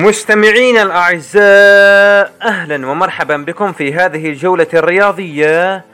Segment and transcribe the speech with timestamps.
[0.00, 5.84] مستمعينا الأعزاء أهلا ومرحبا بكم في هذه الجولة الرياضية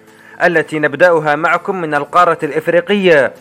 [0.44, 3.32] التي نبدأها معكم من القارة الإفريقية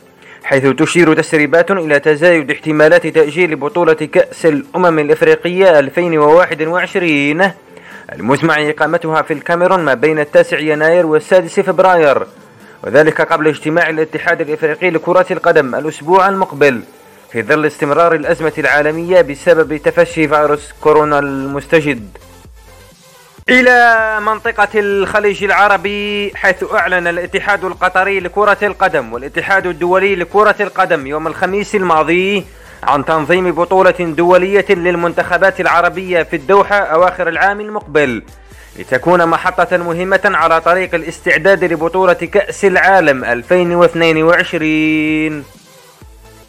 [0.43, 7.51] حيث تشير تسريبات إلى تزايد احتمالات تأجيل بطولة كأس الأمم الإفريقية 2021
[8.13, 12.27] المزمع إقامتها في الكاميرون ما بين التاسع يناير والسادس فبراير
[12.83, 16.81] وذلك قبل اجتماع الاتحاد الإفريقي لكرة القدم الأسبوع المقبل.
[17.35, 22.17] في ظل استمرار الأزمة العالمية بسبب تفشي فيروس كورونا المستجد.
[23.49, 31.27] إلى منطقة الخليج العربي حيث أعلن الاتحاد القطري لكرة القدم والاتحاد الدولي لكرة القدم يوم
[31.27, 32.45] الخميس الماضي
[32.83, 38.23] عن تنظيم بطولة دولية للمنتخبات العربية في الدوحة أواخر العام المقبل
[38.79, 45.54] لتكون محطة مهمة على طريق الاستعداد لبطولة كأس العالم 2022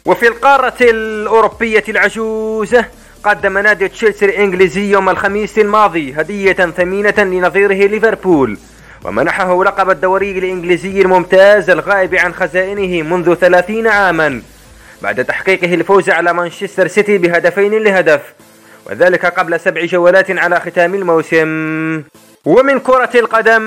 [0.07, 2.85] وفي القارة الأوروبية العجوزة
[3.23, 8.57] قدم نادي تشيلسي الإنجليزي يوم الخميس الماضي هدية ثمينة لنظيره ليفربول.
[9.03, 14.41] ومنحه لقب الدوري الإنجليزي الممتاز الغائب عن خزائنه منذ ثلاثين عاما.
[15.01, 18.21] بعد تحقيقه الفوز على مانشستر سيتي بهدفين لهدف.
[18.85, 22.03] وذلك قبل سبع جولات على ختام الموسم.
[22.45, 23.61] ومن كرة القدم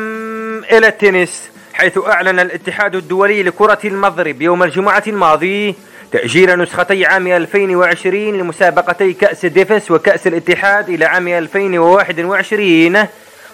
[0.72, 5.74] إلى التنس حيث أعلن الاتحاد الدولي لكرة المضرب يوم الجمعة الماضي
[6.12, 13.06] تأجيل نسختي عام 2020 لمسابقتي كأس ديفس وكأس الاتحاد إلى عام 2021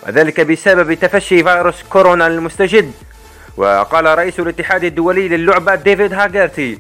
[0.07, 2.93] وذلك بسبب تفشي فيروس كورونا المستجد.
[3.57, 6.79] وقال رئيس الاتحاد الدولي للعبة ديفيد هاغيرتي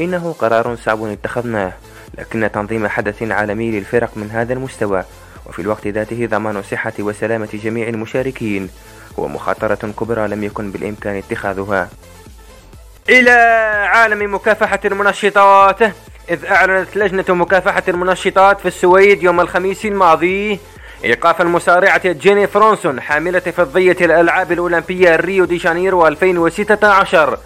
[0.00, 1.72] إنه قرار صعب اتخذناه
[2.18, 5.04] لكن تنظيم حدث عالمي للفرق من هذا المستوى
[5.46, 8.68] وفي الوقت ذاته ضمان صحة وسلامة جميع المشاركين.
[9.18, 11.88] هو مخاطرة كبرى لم يكن بالإمكان اتخاذها.
[13.08, 13.30] إلى
[13.92, 15.82] عالم مكافحة المنشطات
[16.30, 20.58] إذ أعلنت لجنة مكافحة المنشطات في السويد يوم الخميس الماضي
[21.04, 27.38] إيقاف المصارعة جيني فرانسون حاملة فضية الألعاب الأولمبية ريو دي جانيرو 2016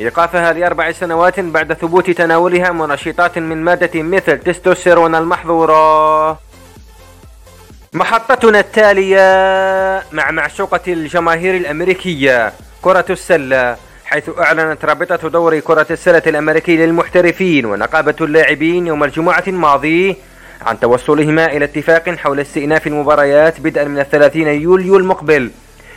[0.00, 6.38] إيقافها لأربع سنوات بعد ثبوت تناولها منشطات من مادة ميثيل تستوستيرون المحظورة.
[7.92, 9.20] محطتنا التالية
[10.12, 12.52] مع معشوقة الجماهير الأمريكية
[12.82, 13.76] كرة السلة.
[14.10, 20.16] حيث أعلنت رابطة دوري كرة السلة الأمريكي للمحترفين ونقابة اللاعبين يوم الجمعة الماضي
[20.62, 25.50] عن توصلهما إلى اتفاق حول استئناف المباريات بدءا من الثلاثين يوليو المقبل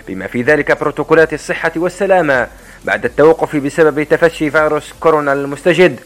[0.07, 2.47] بما في ذلك بروتوكولات الصحة والسلامة
[2.85, 5.99] بعد التوقف بسبب تفشي فيروس كورونا المستجد.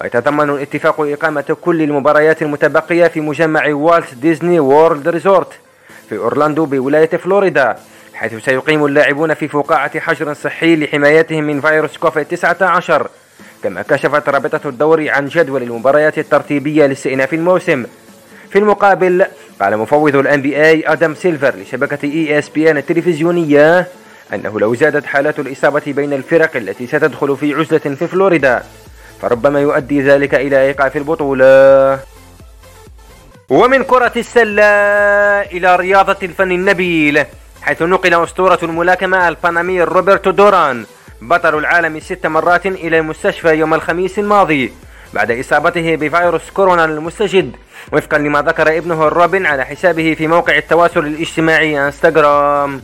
[0.00, 5.52] ويتضمن الاتفاق إقامة كل المباريات المتبقية في مجمع والت ديزني وورلد ريزورت
[6.08, 7.76] في أورلاندو بولاية فلوريدا.
[8.20, 13.08] حيث سيقيم اللاعبون في فقاعة حجر صحي لحمايتهم من فيروس كوفيد 19
[13.62, 17.86] كما كشفت رابطة الدوري عن جدول المباريات الترتيبية لاستئناف الموسم.
[18.50, 19.26] في المقابل
[19.60, 23.86] قال مفوض ال NBA آدم سيلفر لشبكة ESPN التلفزيونية
[24.34, 28.62] أنه لو زادت حالات الإصابة بين الفرق التي ستدخل في عزلة في فلوريدا
[29.22, 31.98] فربما يؤدي ذلك إلى إيقاف البطولة.
[33.48, 34.62] ومن كرة السلة
[35.42, 37.24] إلى رياضة الفن النبيل.
[37.62, 40.86] حيث نقل أسطورة الملاكمة البانامي روبرتو دوران
[41.22, 44.72] بطل العالم ست مرات إلى المستشفى يوم الخميس الماضي
[45.14, 47.56] بعد إصابته بفيروس كورونا المستجد
[47.92, 52.82] وفقا لما ذكر ابنه روبن على حسابه في موقع التواصل الاجتماعي إنستغرام.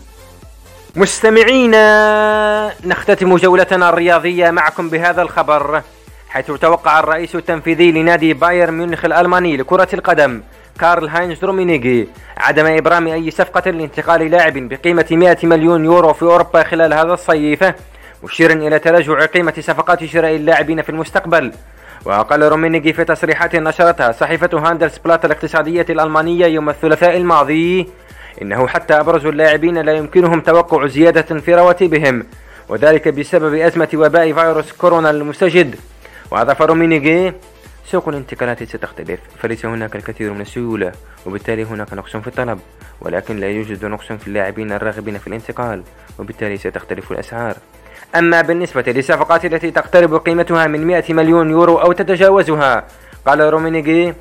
[0.97, 5.83] مستمعينا نختتم جولتنا الرياضية معكم بهذا الخبر
[6.29, 10.43] حيث توقع الرئيس التنفيذي لنادي بايرن ميونخ الألماني لكرة القدم
[10.81, 16.63] كارل هاينز رومينيجي عدم إبرام أي صفقة لانتقال لاعب بقيمة 100 مليون يورو في أوروبا
[16.63, 17.65] خلال هذا الصيف
[18.25, 21.53] مشيرا إلى تراجع قيمة صفقات شراء اللاعبين في المستقبل.
[22.05, 27.89] وقال رومينيجي في تصريحات نشرتها صحيفة هاندلز بلات الاقتصادية الألمانية يوم الثلاثاء الماضي
[28.43, 32.27] إنه حتى أبرز اللاعبين لا يمكنهم توقع زيادة في رواتبهم
[32.69, 35.75] وذلك بسبب أزمة وباء فيروس كورونا المستجد.
[36.31, 37.33] وأضاف رومينيجي
[37.91, 40.93] سوق الانتقالات ستختلف فليس هناك الكثير من السيولة
[41.27, 42.59] وبالتالي هناك نقص في الطلب
[43.01, 45.83] ولكن لا يوجد نقص في اللاعبين الراغبين في الانتقال
[46.19, 47.57] وبالتالي ستختلف الأسعار.
[48.15, 52.87] أما بالنسبة للصفقات التي تقترب قيمتها من 100 مليون يورو أو تتجاوزها
[53.27, 54.15] قال رومينيجي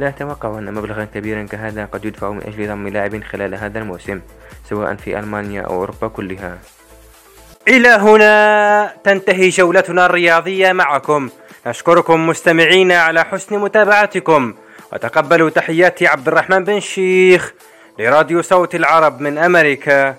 [0.00, 4.20] لا أتوقع أن مبلغا كبيرا كهذا قد يدفع من أجل ضم لاعب خلال هذا الموسم
[4.68, 6.58] سواء في ألمانيا أو أوروبا كلها.
[7.68, 11.28] إلى هنا تنتهي جولتنا الرياضية معكم.
[11.66, 14.54] نشكركم مستمعين على حسن متابعتكم
[14.92, 17.52] وتقبلوا تحيات عبد الرحمن بن شيخ
[17.98, 20.16] لراديو صوت العرب من أمريكا.